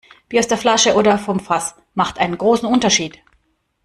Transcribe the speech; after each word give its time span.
Bier 0.29 0.39
aus 0.39 0.47
der 0.47 0.57
Flasche 0.57 0.95
oder 0.95 1.19
vom 1.19 1.39
Fass 1.39 1.75
macht 1.93 2.17
einen 2.17 2.35
großen 2.35 2.67
Unterschied. 2.67 3.19